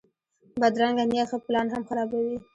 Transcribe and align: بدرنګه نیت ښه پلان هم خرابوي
بدرنګه 0.61 1.03
نیت 1.11 1.27
ښه 1.31 1.37
پلان 1.45 1.67
هم 1.73 1.83
خرابوي 1.89 2.37